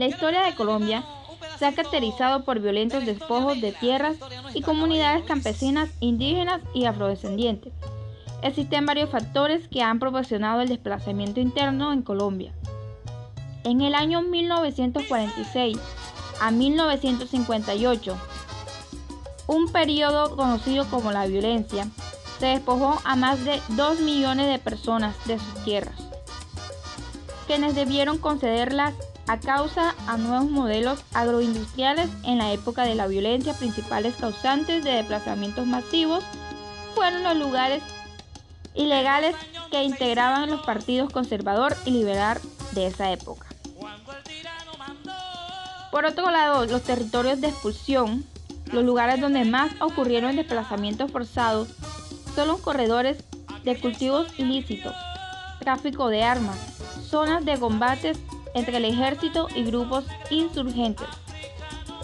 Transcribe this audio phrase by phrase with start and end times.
[0.00, 1.04] La historia de Colombia
[1.58, 4.16] se ha caracterizado por violentos despojos de tierras
[4.54, 7.74] y comunidades campesinas, indígenas y afrodescendientes.
[8.42, 12.54] Existen varios factores que han proporcionado el desplazamiento interno en Colombia.
[13.64, 15.76] En el año 1946
[16.40, 18.16] a 1958,
[19.48, 21.86] un periodo conocido como la violencia,
[22.38, 26.00] se despojó a más de 2 millones de personas de sus tierras,
[27.46, 28.94] quienes debieron concederlas
[29.30, 33.54] a causa a nuevos modelos agroindustriales en la época de la violencia.
[33.54, 36.24] Principales causantes de desplazamientos masivos
[36.96, 37.80] fueron los lugares
[38.74, 39.36] ilegales
[39.70, 42.40] que integraban los partidos conservador y liberal
[42.72, 43.46] de esa época.
[45.92, 48.24] Por otro lado, los territorios de expulsión,
[48.72, 51.68] los lugares donde más ocurrieron desplazamientos forzados,
[52.34, 53.22] son los corredores
[53.62, 54.96] de cultivos ilícitos,
[55.60, 56.58] tráfico de armas,
[57.08, 58.18] zonas de combates
[58.54, 61.06] entre el ejército y grupos insurgentes,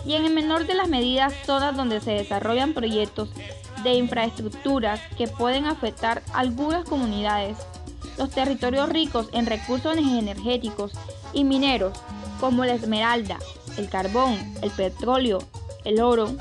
[0.05, 3.31] y en el menor de las medidas zonas donde se desarrollan proyectos
[3.83, 7.59] de infraestructuras que pueden afectar algunas comunidades.
[8.17, 10.93] Los territorios ricos en recursos energéticos
[11.33, 11.99] y mineros,
[12.41, 13.39] como la esmeralda,
[13.77, 15.39] el carbón, el petróleo,
[15.85, 16.35] el oro,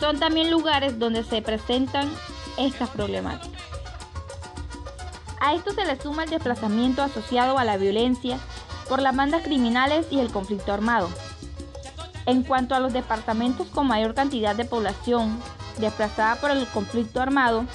[0.00, 2.10] son también lugares donde se presentan
[2.58, 3.62] estas problemáticas.
[5.40, 8.38] A esto se le suma el desplazamiento asociado a la violencia
[8.88, 11.08] por las bandas criminales y el conflicto armado.
[12.26, 15.38] En cuanto a los departamentos con mayor cantidad de población
[15.78, 17.66] desplazada por el conflicto armado,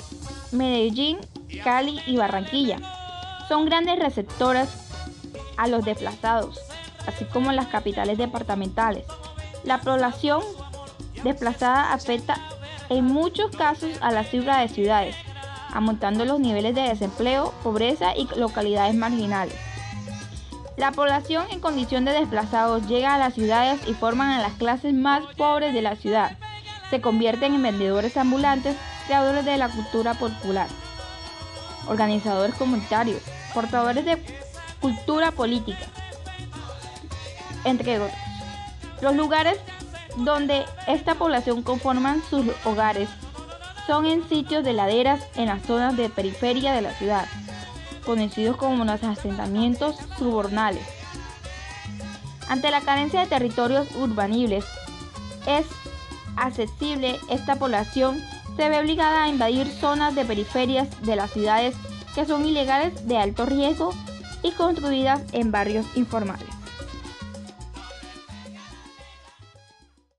[0.52, 1.18] Medellín,
[1.64, 2.78] Cali y Barranquilla
[3.48, 4.68] son grandes receptoras
[5.56, 6.60] a los desplazados,
[7.06, 9.04] así como las capitales departamentales.
[9.64, 10.42] La población
[11.24, 12.36] desplazada afecta
[12.88, 15.16] en muchos casos a la cifra de ciudades,
[15.72, 19.65] aumentando los niveles de desempleo, pobreza y localidades marginales.
[20.76, 24.92] La población en condición de desplazados llega a las ciudades y forman a las clases
[24.92, 26.36] más pobres de la ciudad.
[26.90, 28.76] Se convierten en vendedores ambulantes,
[29.06, 30.68] creadores de la cultura popular,
[31.88, 33.22] organizadores comunitarios,
[33.54, 34.22] portadores de
[34.80, 35.86] cultura política,
[37.64, 38.18] entre otros.
[39.00, 39.58] Los lugares
[40.18, 43.08] donde esta población conforman sus hogares
[43.86, 47.26] son en sitios de laderas en las zonas de periferia de la ciudad,
[48.06, 50.86] conocidos como los asentamientos subornales.
[52.48, 54.64] Ante la carencia de territorios urbanibles,
[55.46, 55.66] es
[56.36, 58.22] accesible esta población
[58.56, 61.74] se ve obligada a invadir zonas de periferias de las ciudades
[62.14, 63.92] que son ilegales de alto riesgo
[64.42, 66.55] y construidas en barrios informales.